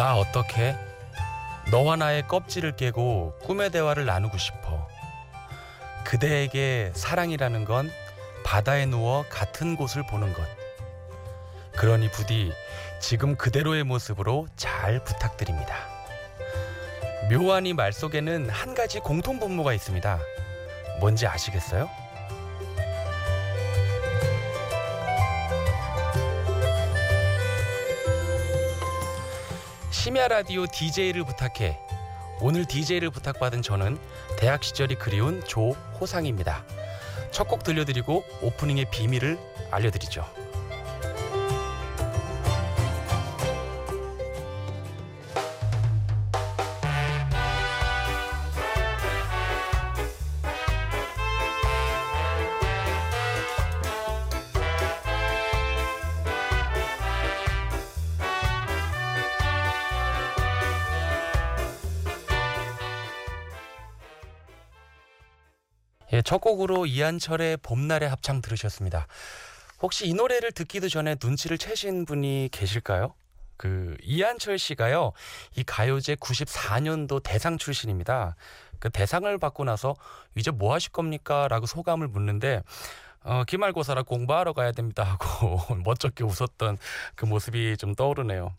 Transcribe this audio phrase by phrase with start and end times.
[0.00, 0.74] 나 어떻게?
[1.70, 4.88] 너와 나의 껍질을 깨고 꿈의 대화를 나누고 싶어.
[6.04, 7.92] 그대에게 사랑이라는 건
[8.42, 10.42] 바다에 누워 같은 곳을 보는 것.
[11.76, 12.50] 그러니 부디
[12.98, 15.76] 지금 그대로의 모습으로 잘 부탁드립니다.
[17.30, 20.18] 묘한 이 말 속에는 한 가지 공통 분모가 있습니다.
[21.00, 21.90] 뭔지 아시겠어요?
[30.02, 31.78] 심야 라디오 DJ를 부탁해.
[32.40, 33.98] 오늘 DJ를 부탁받은 저는
[34.38, 36.64] 대학 시절이 그리운 조호상입니다.
[37.32, 39.38] 첫 곡 들려드리고 오프닝의 비밀을
[39.70, 40.24] 알려드리죠.
[66.12, 69.06] 예, 첫 곡으로 이한철의 봄날의 합창 들으셨습니다.
[69.80, 73.14] 혹시 이 노래를 듣기도 전에 눈치를 채신 분이 계실까요?
[73.56, 75.12] 그 이한철 씨가요.
[75.56, 78.34] 이 가요제 94년도 대상 출신입니다.
[78.78, 79.94] 그 대상을 받고 나서
[80.34, 81.46] 이제 뭐 하실 겁니까?
[81.48, 82.62] 라고 소감을 묻는데
[83.22, 86.78] 어, 기말고사라 공부하러 가야 됩니다 하고 멋쩍게 웃었던
[87.14, 88.54] 그 모습이 좀 떠오르네요.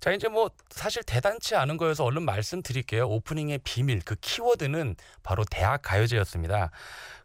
[0.00, 3.08] 자, 이제 뭐 사실 대단치 않은 거여서 얼른 말씀드릴게요.
[3.08, 6.70] 오프닝의 비밀, 그 키워드는 바로 대학 가요제였습니다.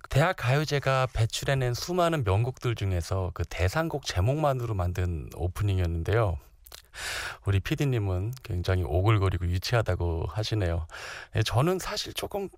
[0.09, 6.37] 대학 가요제가 배출해낸 수많은 명곡들 중에서 그 대상곡 제목만으로 만든 오프닝이었는데요.
[7.45, 10.87] 우리 피디님은 굉장히 오글거리고 유치하다고 하시네요.
[11.35, 12.49] 예, 저는 사실 조금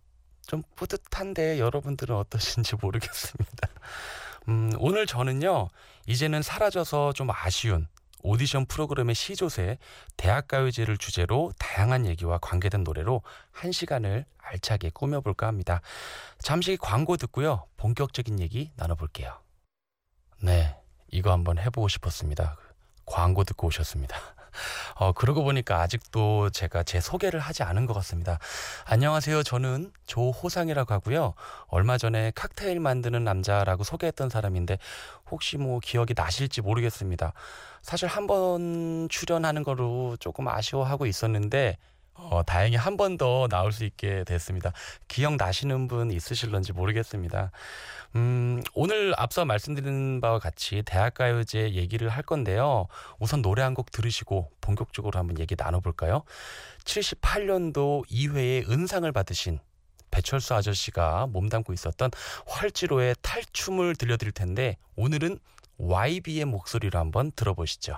[0.48, 3.70] 좀 뿌듯한데 여러분들은 어떠신지 모르겠습니다.
[4.50, 5.70] 음, 오늘 저는요,
[6.06, 7.88] 이제는 사라져서 좀 아쉬운
[8.24, 9.78] 오디션 프로그램의 시조새
[10.18, 15.82] 대학가요제를 주제로 다양한 얘기와 관계된 노래로 한 시간을 알차게 꾸며볼까 합니다.
[16.40, 17.66] 잠시 광고 듣고요.
[17.78, 19.40] 본격적인 얘기 나눠볼게요.
[20.42, 20.76] 네,
[21.12, 22.58] 이거 한번 해보고 싶었습니다.
[23.06, 24.18] 광고 듣고 오셨습니다.
[24.96, 28.40] 어, 그러고 보니까 아직도 제가 제 소개를 하지 않은 것 같습니다.
[28.86, 29.44] 안녕하세요.
[29.44, 31.34] 저는 조호상이라고 하고요.
[31.68, 34.78] 얼마 전에 칵테일 만드는 남자라고 소개했던 사람인데
[35.32, 37.34] 혹시 뭐 기억이 나실지 모르겠습니다.
[37.82, 41.78] 사실 한 번 출연하는 거로 조금 아쉬워하고 있었는데
[42.16, 44.72] 어, 다행히 한 번 더 나올 수 있게 됐습니다.
[45.08, 47.52] 기억 나시는 분 있으실런지 모르겠습니다.
[48.16, 52.88] 음, 오늘 앞서 말씀드린 바와 같이 대학가요제 얘기를 할 건데요.
[53.20, 56.24] 우선 노래 한 곡 들으시고 본격적으로 한번 얘기 나눠볼까요?
[56.86, 59.60] 78년도 2회에 은상을 받으신
[60.12, 62.12] 배철수 아저씨가 몸담고 있었던
[62.46, 65.40] 활지로의 탈춤을 들려드릴 텐데 오늘은
[65.78, 67.98] YB의 목소리로 한번 들어보시죠.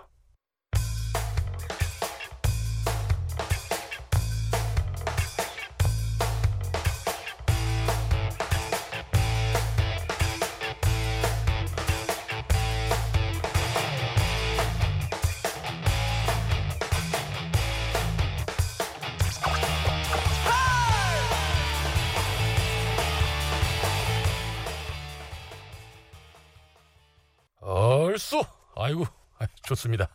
[29.66, 30.08] 좋습니다.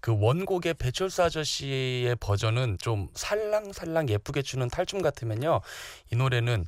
[0.00, 5.60] 그 원곡의 배철수 아저씨의 버전은 좀 살랑살랑 예쁘게 추는 탈춤 같으면요.
[6.10, 6.66] 이 노래는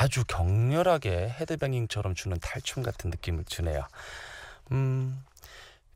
[0.00, 3.86] 아주 격렬하게 헤드뱅잉처럼 추는 탈춤 같은 느낌을 주네요.
[4.72, 5.22] 음,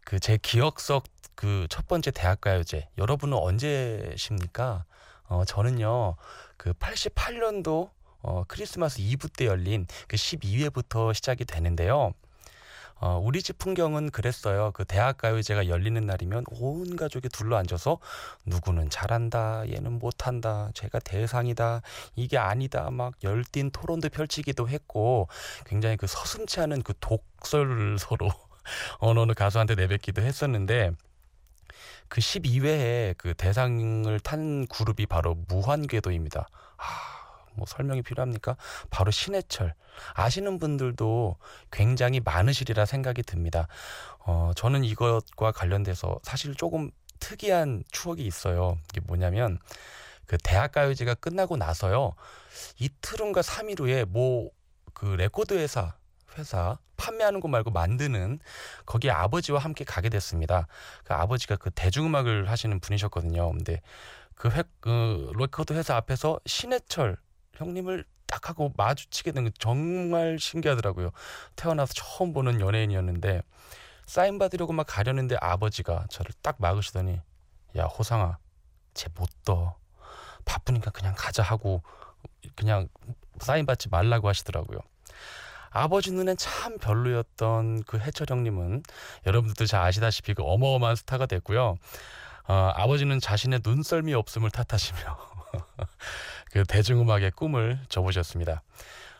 [0.04, 1.04] 그 제 기억 속
[1.34, 4.84] 그 첫 번째 대학가요제 여러분은 언제십니까?
[5.24, 6.16] 어, 저는요
[6.56, 7.90] 그 88년도
[8.22, 12.12] 어, 크리스마스 이브 때 열린 그 12회부터 시작이 되는데요.
[12.96, 14.70] 어, 우리 집 풍경은 그랬어요.
[14.72, 17.98] 그 대학가요제가 열리는 날이면 온 가족이 둘러앉아서
[18.46, 21.82] 누구는 잘한다, 얘는 못한다, 제가 대상이다,
[22.16, 25.28] 이게 아니다, 막 열띤 토론도 펼치기도 했고
[25.66, 28.30] 굉장히 그 서슴치 않은 그 독설을 서로
[28.98, 30.92] 어느 어느 가수한테 내뱉기도 했었는데
[32.08, 36.46] 그 12회에 그 대상을 탄 그룹이 바로 무한궤도입니다.
[36.76, 36.84] 아,
[37.54, 38.56] 뭐 설명이 필요합니까?
[38.90, 39.74] 바로 신해철.
[40.14, 41.36] 아시는 분들도
[41.70, 43.68] 굉장히 많으시리라 생각이 듭니다.
[44.20, 46.90] 어, 저는 이것과 관련돼서 사실 조금
[47.20, 48.78] 특이한 추억이 있어요.
[48.90, 49.58] 이게 뭐냐면
[50.26, 52.14] 그 대학가요제가 끝나고 나서요.
[52.78, 54.50] 이틀인가 3일 후에 뭐
[55.02, 55.96] 그 레코드 회사
[56.38, 58.38] 회사 판매하는 거 말고 만드는
[58.86, 60.68] 거기에 아버지와 함께 가게 됐습니다.
[61.04, 63.50] 그 아버지가 그 대중음악을 하시는 분이셨거든요.
[63.50, 63.82] 근데
[64.36, 67.16] 그, 회, 그 레코드 회사 앞에서 신해철
[67.56, 71.10] 형님을 딱 하고 마주치게 된 게 정말 신기하더라고요.
[71.56, 73.42] 태어나서 처음 보는 연예인이었는데
[74.06, 77.20] 사인 받으려고 막 가려는데 아버지가 저를 딱 막으시더니
[77.76, 78.38] 야 호상아
[78.94, 79.76] 쟤 못 떠.
[80.44, 81.82] 바쁘니까 그냥 가자 하고
[82.56, 82.88] 그냥
[83.38, 84.80] 사인 받지 말라고 하시더라고요.
[85.70, 88.82] 아버지 눈엔 참 별로였던 그 해철 형님은
[89.24, 91.76] 여러분들도 잘 아시다시피 그 어마어마한 스타가 됐고요.
[92.48, 94.98] 어, 아버지는 자신의 눈썰미 없음을 탓하시며
[96.52, 98.62] 그 대중음악의 꿈을 접으셨습니다.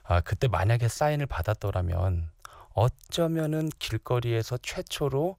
[0.05, 2.31] 아, 그때 만약에 사인을 받았더라면
[2.75, 5.39] 어쩌면은 길거리에서 최초로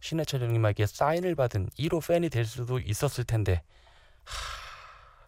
[0.00, 3.62] 신해철 형님에게 사인을 받은 1호 팬이 될 수도 있었을 텐데
[4.24, 4.34] 하,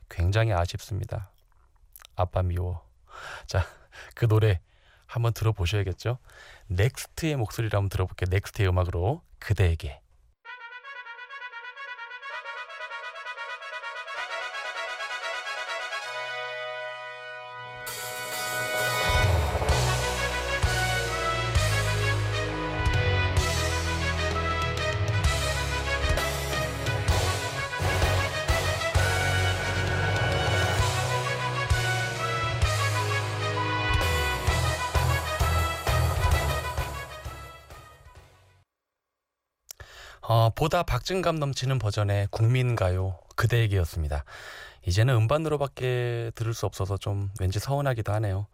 [0.08, 1.30] 굉장히 아쉽습니다.
[2.16, 2.84] 아빠 미워.
[3.46, 3.64] 자,
[4.14, 4.60] 그 노래
[5.06, 6.18] 한번 들어보셔야겠죠?
[6.66, 8.28] NEXT의 목소리를 한번 들어볼게요.
[8.30, 10.00] NEXT의 음악으로 그대에게.
[40.60, 44.26] 보다 박진감 넘치는 버전의 국민가요 그대에게였습니다.
[44.86, 48.46] 이제는 음반으로밖에 들을 수 없어서 좀 왠지 서운하기도 하네요.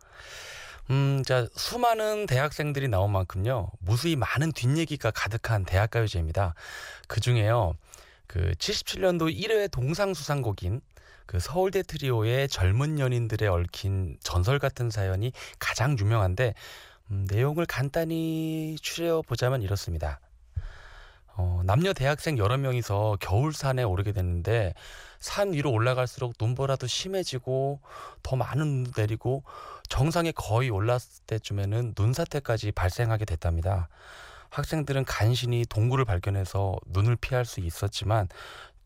[0.91, 6.55] 음, 자, 수많은 대학생들이 나온 만큼요, 무수히 많은 뒷얘기가 가득한 대학가요제입니다.
[7.09, 7.75] 그 중에요,
[8.29, 10.83] 그 77년도 1회 동상수상곡인
[11.27, 16.55] 그 서울대 트리오의 젊은 연인들의 얽힌 전설 같은 사연이 가장 유명한데,
[17.11, 20.21] 음, 내용을 간단히 추려 보자면 이렇습니다.
[21.39, 24.75] 어, 남녀 대학생 여러 명이서 겨울산에 오르게 됐는데
[25.19, 27.81] 산 위로 올라갈수록 눈보라도 심해지고
[28.23, 29.45] 더 많은 눈도 내리고
[29.89, 33.89] 정상에 거의 올랐을 때쯤에는 눈사태까지 발생하게 됐답니다.
[34.51, 38.29] 학생들은 간신히 동굴을 발견해서 눈을 피할 수 있었지만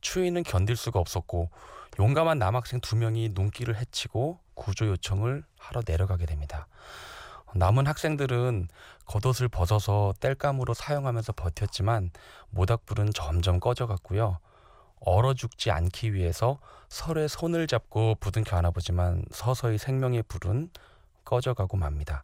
[0.01, 1.51] 추위는 견딜 수가 없었고
[1.99, 6.67] 용감한 남학생 두 명이 눈길을 헤치고 구조 요청을 하러 내려가게 됩니다.
[7.55, 8.69] 남은 학생들은
[9.07, 12.11] 겉옷을 벗어서 땔감으로 사용하면서 버텼지만
[12.51, 14.39] 모닥불은 점점 꺼져갔고요.
[15.01, 16.59] 얼어 죽지 않기 위해서
[16.89, 20.71] 서로의 손을 잡고 부둥켜 안아보지만 서서히 생명의 불은
[21.25, 22.23] 꺼져가고 맙니다.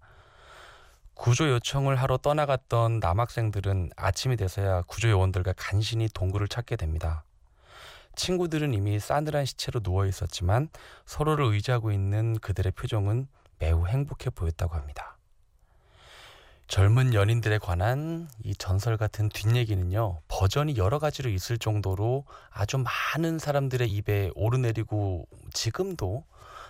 [1.14, 7.25] 구조 요청을 하러 떠나갔던 남학생들은 아침이 돼서야 구조 요원들과 간신히 동굴을 찾게 됩니다.
[8.17, 10.69] 친구들은 이미 싸늘한 시체로 누워 있었지만
[11.06, 15.16] 서로를 의지하고 있는 그들의 표정은 매우 행복해 보였다고 합니다.
[16.69, 23.89] 젊은 연인들에 관한 이 전설 같은 뒷얘기는요, 버전이 여러 가지로 있을 정도로 아주 많은 사람들의
[23.89, 26.25] 입에 오르내리고 지금도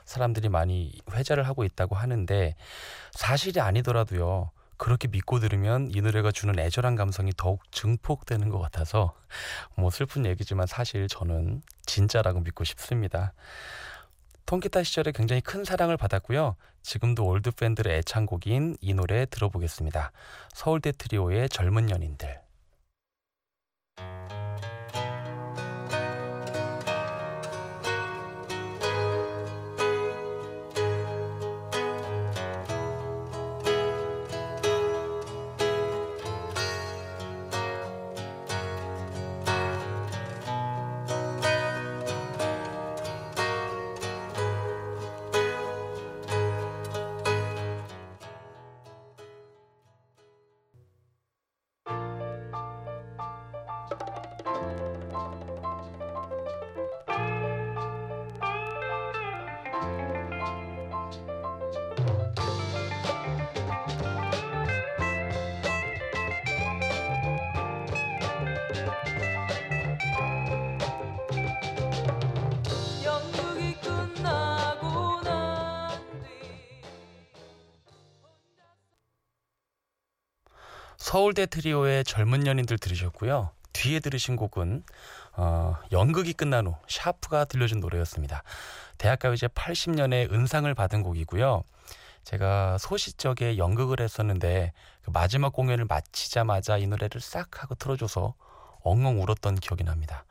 [0.04, 2.54] 사람들이 많이 회자를 하고 있다고 하는데
[3.12, 9.14] 사실이 아니더라도요, 그렇게 믿고 들으면 이 노래가 주는 애절한 감성이 더욱 증폭되는 것 같아서
[9.74, 13.32] 뭐 슬픈 얘기지만 사실 저는 진짜라고 믿고 싶습니다.
[14.46, 16.56] 통기타 시절에 굉장히 큰 사랑을 받았고요.
[16.82, 20.12] 지금도 올드 팬들의 애창곡인 이 노래 들어보겠습니다.
[20.54, 22.40] 서울대 트리오의 젊은 연인들.
[81.06, 83.50] 서울대 트리오의 젊은 연인들 들으셨고요.
[83.72, 84.82] 뒤에 들으신 곡은
[85.36, 88.42] 어, 연극이 끝난 후 샤프가 들려준 노래였습니다.
[88.98, 91.62] 대학가요제 80년에 은상을 받은 곡이고요.
[92.24, 94.72] 제가 소시적에 연극을 했었는데
[95.02, 98.34] 그 마지막 공연을 마치자마자 이 노래를 싹 하고 틀어줘서
[98.82, 100.24] 엉엉 울었던 기억이 납니다.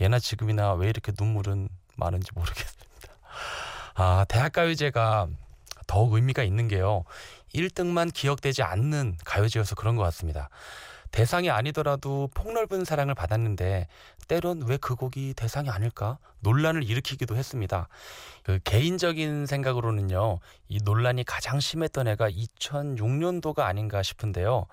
[0.00, 3.12] 예나 지금이나 왜 이렇게 눈물은 많은지 모르겠습니다.
[3.94, 5.26] 아, 대학가요제가
[5.88, 7.04] 더욱 의미가 있는 게요.
[7.54, 10.48] 1등만 기억되지 않는 가요제여서 그런 것 같습니다.
[11.10, 13.86] 대상이 아니더라도 폭넓은 사랑을 받았는데
[14.28, 17.88] 때론 왜 그 곡이 대상이 아닐까 논란을 일으키기도 했습니다.
[18.42, 24.66] 그 개인적인 생각으로는요, 이 논란이 가장 심했던 해가 2006년도가 아닌가 싶은데요.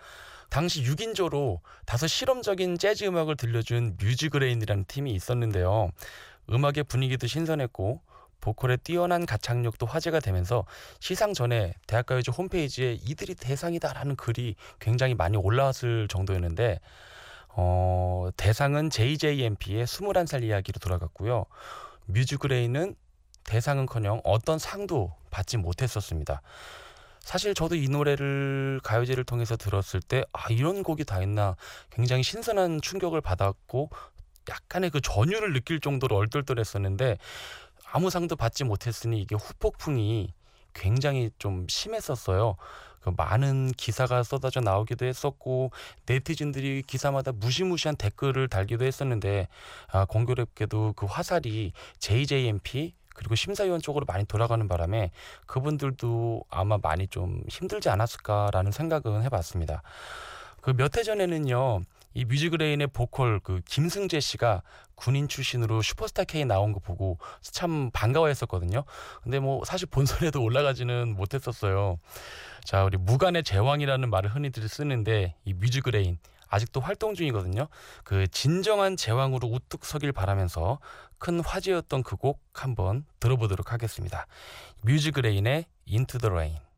[0.49, 5.91] 당시 6인조로 다소 실험적인 재즈 음악을 들려준 뮤즈그레인이라는 팀이 있었는데요.
[6.49, 8.01] 음악의 분위기도 신선했고
[8.41, 10.65] 보컬의 뛰어난 가창력도 화제가 되면서
[10.99, 16.79] 시상 전에 대학가요제 홈페이지에 이들이 대상이다라는 글이 굉장히 많이 올라왔을 정도였는데
[17.49, 21.45] 어, 대상은 JJMP의 21살 이야기로 돌아갔고요.
[22.05, 22.95] 뮤직그레이는
[23.43, 26.41] 대상은커녕 어떤 상도 받지 못했었습니다.
[27.21, 31.55] 사실 저도 이 노래를 가요제를 통해서 들었을 때 아 이런 곡이 다 있나
[31.91, 33.89] 굉장히 신선한 충격을 받았고
[34.49, 37.17] 약간의 그 전율을 느낄 정도로 얼떨떨했었는데
[37.91, 40.33] 아무 상도 받지 못했으니 이게 후폭풍이
[40.73, 42.55] 굉장히 좀 심했었어요.
[43.01, 45.71] 그 많은 기사가 쏟아져 나오기도 했었고
[46.05, 49.47] 네티즌들이 기사마다 무시무시한 댓글을 달기도 했었는데
[49.91, 55.11] 아, 공교롭게도 그 화살이 JJMP 그리고 심사위원 쪽으로 많이 돌아가는 바람에
[55.45, 59.81] 그분들도 아마 많이 좀 힘들지 않았을까라는 생각은 해봤습니다.
[60.61, 61.81] 그 몇 해 전에는요.
[62.13, 64.61] 이 뮤즈그레인의 보컬 그 김승재 씨가
[64.95, 68.83] 군인 출신으로 슈퍼스타 K 나온 거 보고 참 반가워했었거든요.
[69.23, 71.99] 근데 뭐 사실 본선에도 올라가지는 못했었어요.
[72.63, 77.67] 자, 우리 무관의 제왕이라는 말을 흔히들 쓰는데 이 뮤즈그레인 아직도 활동 중이거든요.
[78.03, 80.79] 그 진정한 제왕으로 우뚝 서길 바라면서
[81.19, 84.25] 큰 화제였던 그 곡 한번 들어보도록 하겠습니다.
[85.87, 86.57] Into the Rain.
[86.57, 86.68] 알리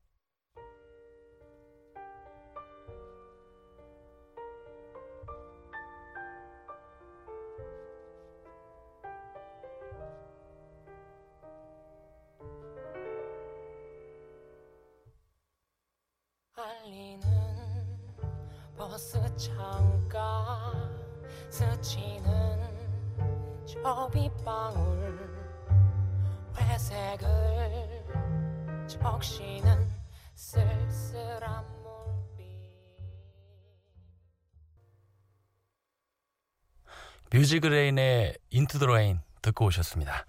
[23.72, 25.30] 저 빗방울
[26.58, 28.04] 회색을
[28.86, 29.90] 적시는
[30.36, 31.66] 쓸쓸한
[37.31, 40.25] 뮤즈그레인의 Into the Rain 듣고 오셨습니다.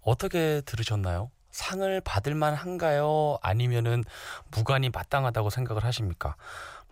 [0.00, 1.30] 어떻게 들으셨나요?
[1.52, 3.38] 상을 받을 만 한가요?
[3.42, 4.02] 아니면은
[4.50, 6.34] 무관이 마땅하다고 생각을 하십니까?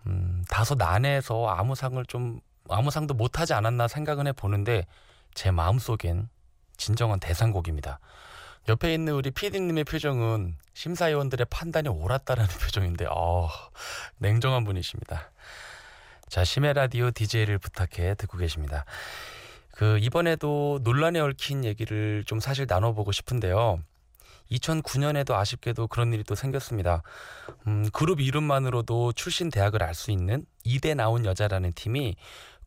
[0.07, 4.85] 음, 다소 난해해서 아무 상을 좀 아무 상도 못하지 않았나 생각은 해보는데
[5.33, 6.29] 제 마음속엔
[6.77, 7.99] 진정한 대상곡입니다.
[8.69, 13.49] 옆에 있는 우리 피디님의 표정은 심사위원들의 판단이 옳았다라는 표정인데 어,
[14.17, 15.31] 냉정한 분이십니다.
[16.29, 18.85] 자, 심해 라디오 DJ를 부탁해 듣고 계십니다.
[19.71, 23.81] 그 이번에도 논란에 얽힌 얘기를 좀 사실 나눠보고 싶은데요.
[24.51, 27.03] 2009년에도 아쉽게도 그런 일이 또 생겼습니다.
[27.67, 32.15] 음, 그룹 이름만으로도 출신 대학을 알 수 있는 이대 나온 여자라는 팀이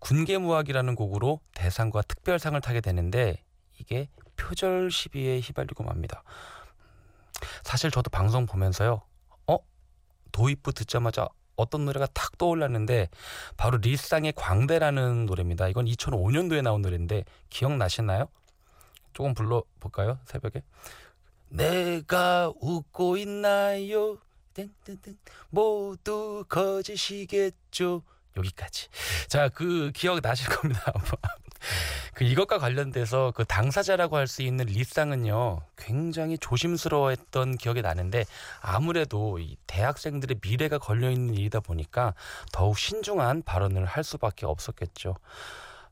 [0.04, 3.42] 군계무학이라는 곡으로 대상과 특별상을 타게 되는데
[3.80, 6.22] 이게 표절 시비에 휘발리고 맙니다.
[7.62, 9.02] 사실 저도 방송 보면서요.
[9.46, 9.58] 어?
[10.30, 13.08] 도입부 듣자마자 어떤 노래가 탁 떠올랐는데
[13.56, 15.68] 바로 리쌍의 광대라는 노래입니다.
[15.68, 18.28] 이건 2005년도에 나온 노래인데 기억나시나요?
[19.14, 20.18] 조금 불러볼까요?
[20.26, 20.62] 새벽에?
[21.48, 24.18] 내가 웃고 있나요?
[24.52, 25.16] 땡땡땡
[25.48, 28.02] 모두 거짓이겠죠.
[28.36, 28.88] 여기까지.
[29.28, 30.92] 자, 그 기억 나실 겁니다.
[32.14, 38.24] 그 이것과 관련돼서 그 당사자라고 할 수 있는 리쌍은요 굉장히 조심스러워했던 기억이 나는데
[38.60, 42.14] 아무래도 이 대학생들의 미래가 걸려 있는 일이다 보니까
[42.52, 45.16] 더욱 신중한 발언을 할 수밖에 없었겠죠.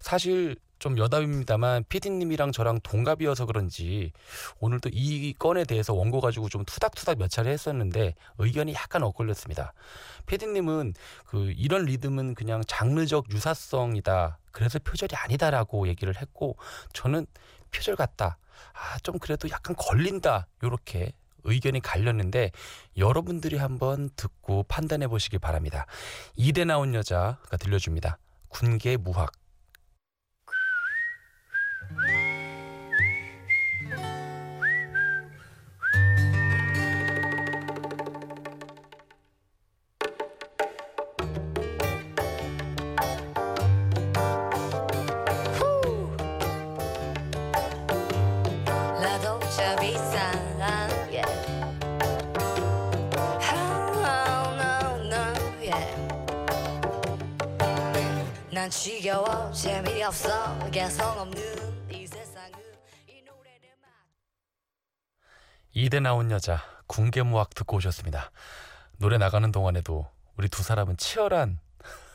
[0.00, 4.10] 사실 좀 여담입니다만 피디님이랑 저랑 동갑이어서 그런지
[4.58, 9.74] 오늘도 이 건에 대해서 원고 가지고 좀 투닥투닥 몇 차례 했었는데 의견이 약간 엇갈렸습니다.
[10.26, 10.94] 피디님은
[11.26, 14.38] 그 이런 리듬은 그냥 장르적 유사성이다.
[14.50, 16.56] 그래서 표절이 아니다라고 얘기를 했고
[16.92, 17.28] 저는
[17.70, 18.38] 표절 같다.
[18.72, 20.48] 아, 좀 그래도 약간 걸린다.
[20.64, 21.12] 요렇게
[21.44, 22.50] 의견이 갈렸는데
[22.96, 25.86] 여러분들이 한번 듣고 판단해 보시기 바랍니다.
[26.34, 28.18] 이대 나온 여자가 들려줍니다.
[28.48, 29.30] 군계 무학
[58.62, 59.50] 난 지겨워.
[59.50, 60.70] 재미없어.
[60.70, 61.71] 개성 없는
[65.74, 68.30] 이대 나온 여자 궁계무학 듣고 오셨습니다.
[68.98, 71.58] 노래 나가는 동안에도 우리 두 사람은 치열한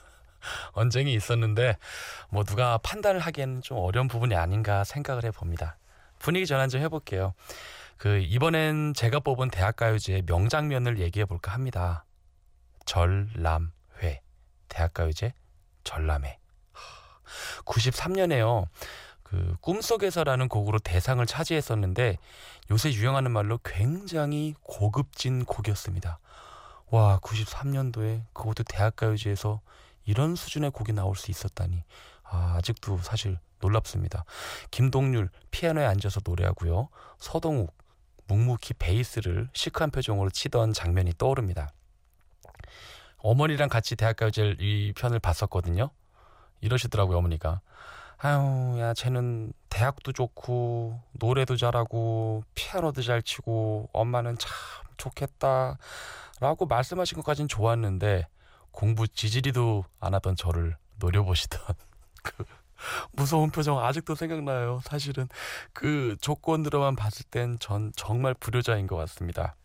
[0.73, 1.77] 언쟁이 있었는데
[2.29, 5.77] 뭐 누가 판단을 하기에는 좀 어려운 부분이 아닌가 생각을 해봅니다.
[6.19, 7.33] 분위기 전환 좀 해볼게요.
[7.97, 12.05] 그 이번엔 제가 뽑은 대학가요제의 명장면을 얘기해 볼까 합니다.
[12.85, 14.21] 전람회
[14.69, 15.33] 대학가요제
[15.83, 16.37] 전람회
[17.65, 18.67] 93년에요.
[19.29, 22.17] 그 꿈속에서라는 곡으로 대상을 차지했었는데
[22.71, 26.19] 요새 유행하는 말로 굉장히 고급진 곡이었습니다.
[26.89, 29.59] 와, 93년도에 그것도 대학가요제에서
[30.05, 31.83] 이런 수준의 곡이 나올 수 있었다니.
[32.23, 34.23] 아, 아직도 사실 놀랍습니다.
[34.71, 36.87] 김동률 피아노에 앉아서 노래하고요.
[37.17, 37.75] 서동욱
[38.27, 41.69] 묵묵히 베이스를 시크한 표정으로 치던 장면이 떠오릅니다.
[43.17, 45.89] 어머니랑 같이 대학가요제 이 편을 봤었거든요.
[46.61, 47.61] 이러시더라고요, 어머니가.
[48.19, 54.51] 아유, 야, 쟤는 대학도 좋고, 노래도 잘하고, 피아노도 잘 치고, 엄마는 참
[54.97, 55.77] 좋겠다.
[56.39, 58.27] 라고 말씀하신 것까진 좋았는데,
[58.71, 61.59] 공부 지지리도 안 하던 저를 노려보시던
[62.23, 62.43] 그
[63.11, 64.81] 무서운 표정 아직도 생각나요.
[64.83, 65.27] 사실은
[65.73, 69.55] 그 조건으로만 봤을 땐 전 정말 불효자인 것 같습니다.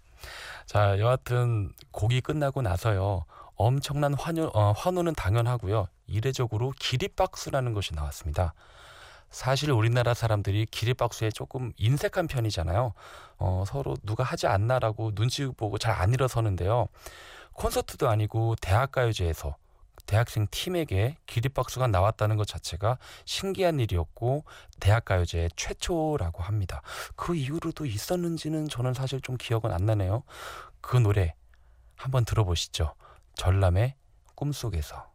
[0.66, 3.26] 자, 여하튼 곡이 끝나고 나서요.
[3.56, 5.88] 엄청난 환호, 어, 환호는 당연하고요.
[6.12, 8.54] 이례적으로 기립박수라는 것이 나왔습니다.
[9.30, 12.92] 사실 우리나라 사람들이 기립박수에 조금 인색한 편이잖아요.
[13.38, 16.88] 어, 서로 누가 하지 않나라고 눈치 보고 잘 안 일어서는데요.
[17.54, 19.56] 콘서트도 아니고 대학가요제에서
[20.06, 24.44] 대학생 팀에게 기립박수가 나왔다는 것 자체가 신기한 일이었고
[24.80, 26.82] 대학가요제 최초라고 합니다.
[27.14, 30.24] 그 이후로도 있었는지는 저는 사실 좀 기억은 안 나네요.
[30.80, 31.34] 그 노래
[31.96, 32.94] 한번 들어보시죠.
[33.36, 33.94] 전람의
[34.34, 35.11] 꿈속에서.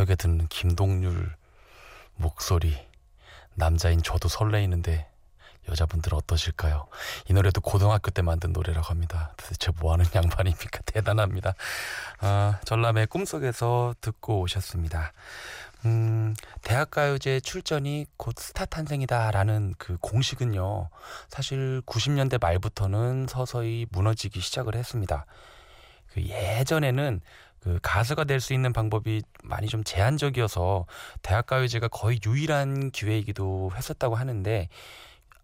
[0.00, 1.34] 새벽에 듣는 김동률
[2.16, 2.74] 목소리
[3.54, 5.06] 남자인 저도 설레이는데
[5.68, 6.86] 여자분들은 어떠실까요?
[7.28, 9.34] 이 노래도 고등학교 때 만든 노래라고 합니다.
[9.36, 10.80] 도대체 뭐하는 양반입니까?
[10.86, 11.54] 대단합니다.
[12.20, 15.12] 아, 전람의 꿈속에서 듣고 오셨습니다.
[15.84, 20.88] 음, 대학가요제 출전이 곧 스타 탄생이다라는 그 공식은요,
[21.28, 25.26] 사실 90년대 말부터는 서서히 무너지기 시작을 했습니다.
[26.12, 27.20] 그 예전에는
[27.60, 30.86] 그 가수가 될 수 있는 방법이 많이 좀 제한적이어서
[31.22, 34.68] 대학가요제가 거의 유일한 기회이기도 했었다고 하는데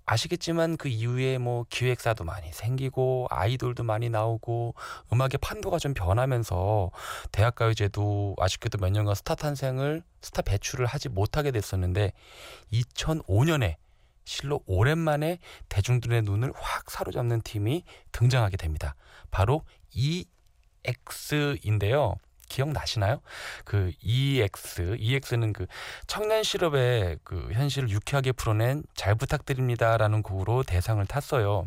[0.06, 4.74] 아시겠지만 그 이후에 뭐 기획사도 많이 생기고 아이돌도 많이 나오고
[5.12, 6.90] 음악의 판도가 좀 변하면서
[7.32, 12.12] 대학가요제도 아쉽게도 몇 년간 스타 탄생을 스타 배출을 하지 못하게 됐었는데
[12.72, 13.74] 2005년에
[14.24, 18.94] 실로 오랜만에 대중들의 눈을 확 사로잡는 팀이 등장하게 됩니다.
[19.30, 19.62] 바로
[20.86, 22.16] EX인데요.
[22.48, 23.20] 기억나시나요?
[23.64, 25.66] 그 EX, EX는 그
[26.06, 31.66] 청년 실업의 그 현실을 유쾌하게 풀어낸 잘 부탁드립니다라는 곡으로 대상을 탔어요.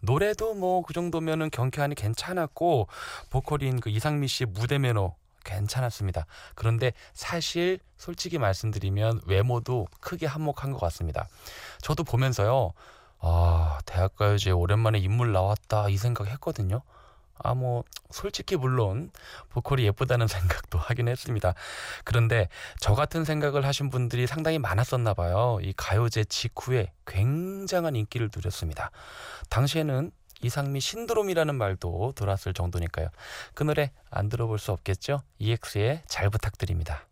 [0.00, 2.88] 노래도 뭐 그 정도면은 경쾌하니 괜찮았고
[3.30, 6.26] 보컬인 그 이상미 씨의 무대 매너 괜찮았습니다.
[6.54, 11.28] 그런데 사실 솔직히 말씀드리면 외모도 크게 한몫한 것 같습니다.
[11.80, 12.72] 저도 보면서요.
[13.20, 16.82] 아, 대학가요제 오랜만에 인물 나왔다 이 생각 했거든요.
[17.42, 19.10] 아, 뭐, 솔직히 물론
[19.50, 21.54] 보컬이 예쁘다는 생각도 하긴 했습니다.
[22.04, 25.58] 그런데 저 같은 생각을 하신 분들이 상당히 많았었나 봐요.
[25.62, 28.90] 이 가요제 직후에 굉장한 인기를 누렸습니다.
[29.48, 30.10] 당시에는
[30.42, 33.08] 이상미 신드롬이라는 말도 돌았을 정도니까요.
[33.54, 35.22] 그 노래 안 들어볼 수 없겠죠?
[35.38, 37.06] EX의 잘 부탁드립니다.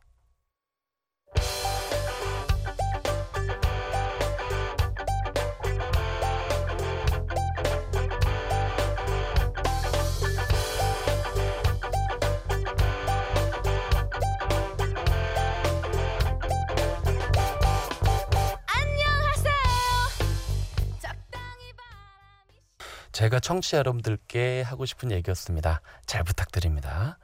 [23.12, 25.80] 제가 청취자 여러분들께 하고 싶은 얘기였습니다.
[26.06, 27.18] 잘 부탁드립니다.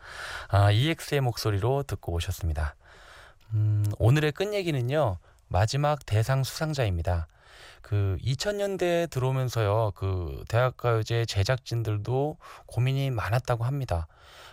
[0.49, 2.75] 아, EX의 목소리로 듣고 오셨습니다.
[3.55, 5.19] 음, 오늘의 끝 얘기는요.
[5.49, 7.29] 마지막 대상 수상자입니다.
[7.83, 9.93] 그 2000년대에 들어오면서요.
[9.95, 14.07] 그 대학가요제 제작진들도 고민이 많았다고 합니다.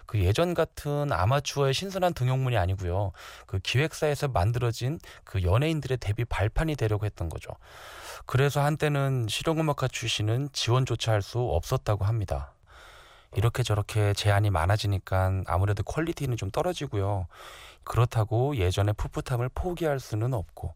[0.05, 3.13] 그 예전 같은 아마추어의 신선한 등용문이 아니고요.
[3.47, 7.49] 그 기획사에서 만들어진 그 연예인들의 데뷔 발판이 되려고 했던 거죠.
[8.25, 12.53] 그래서 한때는 실용음악가 출신은 지원조차 할 수 없었다고 합니다.
[13.35, 17.27] 이렇게 저렇게 제한이 많아지니까 아무래도 퀄리티는 좀 떨어지고요.
[17.83, 20.75] 그렇다고 예전의 풋풋함을 포기할 수는 없고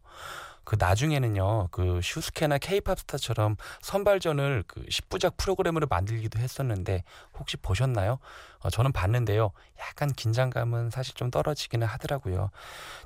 [0.68, 7.04] 그 나중에는요 그 슈스케나 케이팝 스타처럼 선발전을 그 10부작 프로그램으로 만들기도 했었는데
[7.38, 8.18] 혹시 보셨나요?
[8.58, 9.52] 어, 저는 봤는데요.
[9.80, 12.50] 약간 긴장감은 사실 좀 떨어지기는 하더라고요.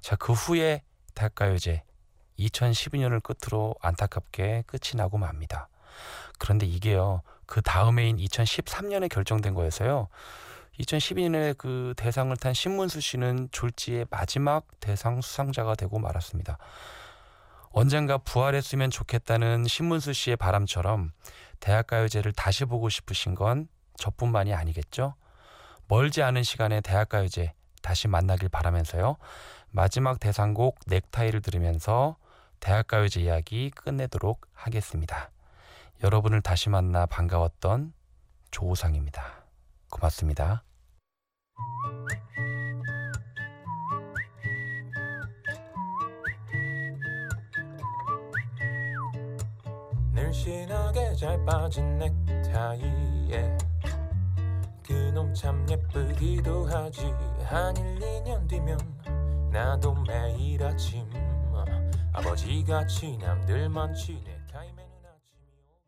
[0.00, 0.82] 자 그 후에
[1.14, 1.84] 대학가요제?
[2.36, 5.68] 2012년을 끝으로 안타깝게 끝이 나고 맙니다.
[6.40, 10.08] 그런데 이게요 그 다음해인 2013년에 결정된 거여서요.
[10.80, 16.58] 2012년에 그 대상을 탄 신문수 씨는 졸지의 마지막 대상 수상자가 되고 말았습니다.
[17.72, 21.12] 언젠가 부활했으면 좋겠다는 신문수 씨의 바람처럼
[21.60, 25.14] 대학가요제를 다시 보고 싶으신 건 저뿐만이 아니겠죠?
[25.88, 29.16] 멀지 않은 시간에 대학가요제 다시 만나길 바라면서요.
[29.70, 32.16] 마지막 대상곡 넥타이를 들으면서
[32.60, 35.30] 대학가요제 이야기 끝내도록 하겠습니다.
[36.02, 37.92] 여러분을 다시 만나 반가웠던
[38.50, 39.44] 조우상입니다.
[39.90, 40.62] 고맙습니다.
[50.32, 53.58] 늘씬하게 잘 빠진 넥타이에
[54.82, 57.12] 그놈 참 예쁘기도 하지.
[57.44, 58.78] 한 1, 2년 뒤면
[59.52, 61.04] 나도 매일 아침
[62.14, 64.41] 아버지같이 남들만 치네